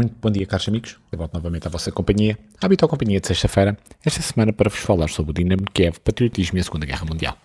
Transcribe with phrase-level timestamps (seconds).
[0.00, 0.96] Muito bom dia, caros amigos.
[1.12, 5.10] Volto novamente à vossa companhia, a habitual companhia de sexta-feira, esta semana para vos falar
[5.10, 7.36] sobre o Dinamo de Kiev, patriotismo e a Segunda Guerra Mundial.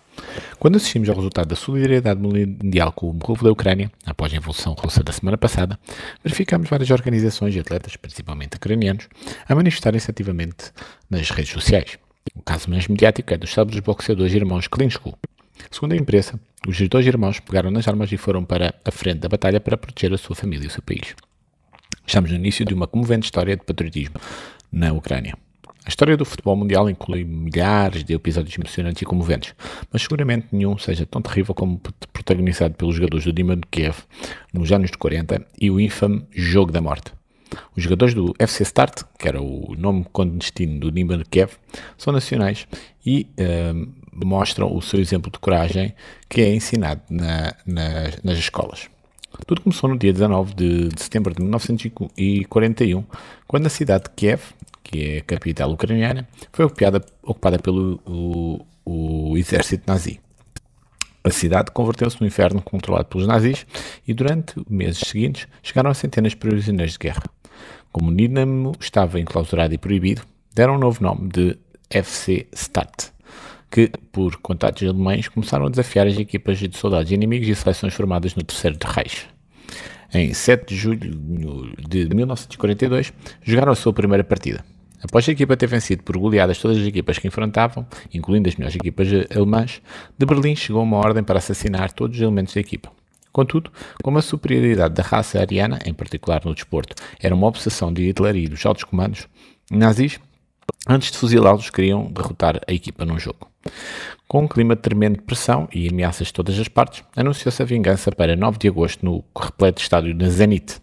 [0.58, 4.72] Quando assistimos ao resultado da solidariedade mundial com o povo da Ucrânia, após a Revolução
[4.72, 5.78] Russa da semana passada,
[6.24, 9.06] verificamos várias organizações e atletas, principalmente ucranianos,
[9.46, 10.72] a manifestarem-se ativamente
[11.10, 11.98] nas redes sociais.
[12.34, 15.12] O caso mais mediático é dos célebres boxeadores irmãos Klinchko.
[15.70, 19.28] Segundo a imprensa, os dois irmãos pegaram nas armas e foram para a frente da
[19.28, 21.14] batalha para proteger a sua família e o seu país.
[22.06, 24.14] Estamos no início de uma comovente história de patriotismo
[24.70, 25.36] na Ucrânia.
[25.84, 29.54] A história do futebol mundial inclui milhares de episódios emocionantes e comoventes,
[29.92, 31.80] mas seguramente nenhum seja tão terrível como
[32.12, 33.98] protagonizado pelos jogadores do Dinamo de Kiev
[34.52, 37.12] nos anos 40 e o infame Jogo da Morte.
[37.76, 41.52] Os jogadores do FC Start, que era o nome clandestino do Dinamo de Kiev,
[41.96, 42.66] são nacionais
[43.04, 45.94] e uh, mostram o seu exemplo de coragem
[46.28, 48.88] que é ensinado na, na, nas escolas.
[49.44, 53.04] Tudo começou no dia 19 de, de setembro de 1941,
[53.46, 54.42] quando a cidade de Kiev,
[54.82, 60.20] que é a capital ucraniana, foi ocupada, ocupada pelo o, o exército nazi.
[61.22, 63.66] A cidade converteu-se num inferno controlado pelos nazis
[64.06, 67.24] e durante meses seguintes chegaram a centenas de prisioneiros de guerra.
[67.90, 70.22] Como o Dinamo estava enclausurado e proibido,
[70.54, 71.58] deram um novo nome de
[71.90, 73.15] FC Start
[73.70, 78.34] que, por contatos alemães, começaram a desafiar as equipas de soldados inimigos e seleções formadas
[78.34, 79.26] no Terceiro Reich.
[80.12, 84.64] Em 7 de julho de 1942, jogaram a sua primeira partida.
[85.02, 88.76] Após a equipa ter vencido por goleadas todas as equipas que enfrentavam, incluindo as melhores
[88.76, 89.82] equipas alemãs,
[90.16, 92.90] de Berlim chegou uma ordem para assassinar todos os elementos da equipa.
[93.30, 93.70] Contudo,
[94.02, 98.34] como a superioridade da raça ariana, em particular no desporto, era uma obsessão de Hitler
[98.36, 99.28] e dos altos comandos,
[99.70, 100.18] nazis
[100.86, 103.50] Antes de fuzilá-los, queriam derrotar a equipa num jogo.
[104.28, 108.12] Com um clima de tremenda pressão e ameaças de todas as partes, anunciou-se a vingança
[108.12, 110.80] para 9 de agosto no repleto estádio na Zenit.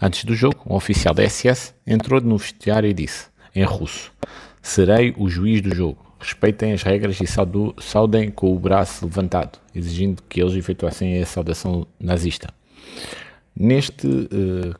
[0.00, 4.12] Antes do jogo, um oficial da SS entrou no vestiário e disse, em russo,
[4.64, 6.02] Serei o juiz do jogo.
[6.18, 11.86] Respeitem as regras e saudem com o braço levantado, exigindo que eles efetuassem a saudação
[12.00, 12.48] nazista.
[13.54, 14.74] Neste uh,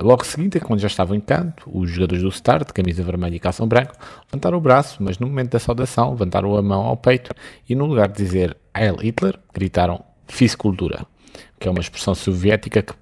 [0.00, 3.66] Logo seguinte, quando já estavam em canto, os jogadores do Start, camisa vermelha e calção
[3.66, 3.94] branco,
[4.26, 7.34] levantaram o braço, mas no momento da saudação levantaram a mão ao peito
[7.68, 11.06] e no lugar de dizer Heil Hitler, gritaram Fisicultura,
[11.58, 12.94] que é uma expressão soviética que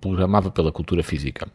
[0.00, 1.48] programava pela cultura física.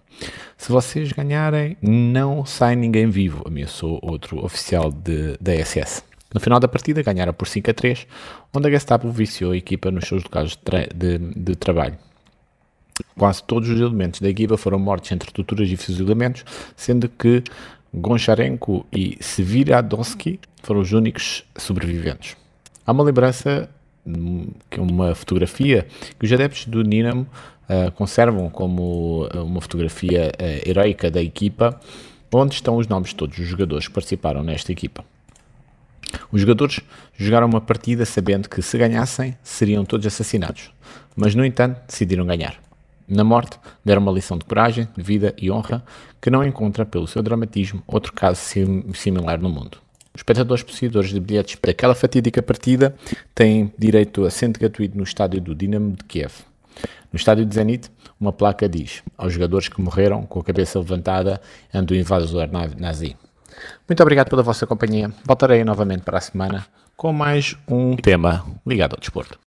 [0.57, 6.03] Se vocês ganharem, não sai ninguém vivo, ameaçou outro oficial de, da SS.
[6.33, 8.07] No final da partida ganharam por 5 a 3,
[8.53, 11.97] onde a Gestapo viciou a equipa nos seus locais de, de, de trabalho.
[13.17, 16.43] Quase todos os elementos da equipa foram mortos entre torturas e fuzilamentos,
[16.75, 17.43] sendo que
[17.93, 22.35] Goncharenko e Sviradonsky foram os únicos sobreviventes.
[22.85, 23.69] Há uma lembrança,
[24.05, 25.87] hum, que é uma fotografia
[26.19, 27.27] que os adeptos do Dinamo
[27.69, 31.79] uh, conservam como ah, uma fotografia uh, heroica da equipa,
[32.33, 35.05] onde estão os nomes de todos os jogadores que participaram nesta equipa.
[36.31, 36.79] Os jogadores
[37.15, 40.71] jogaram uma partida sabendo que se ganhassem seriam todos assassinados,
[41.15, 42.62] mas no entanto decidiram ganhar.
[43.07, 45.83] Na morte, deram uma lição de coragem, de vida e honra
[46.21, 49.77] que não encontra, pelo seu dramatismo, outro caso sim, similar no mundo.
[50.13, 52.95] Os espectadores possuidores de bilhetes para aquela fatídica partida
[53.33, 56.31] têm direito a assento gratuito no estádio do Dinamo de Kiev.
[57.11, 61.41] No estádio de Zenit, uma placa diz aos jogadores que morreram com a cabeça levantada
[61.73, 63.17] ante o invasor nazi.
[63.87, 65.11] Muito obrigado pela vossa companhia.
[65.25, 66.65] Voltarei novamente para a semana
[66.95, 69.39] com mais um tema ligado ao desporto.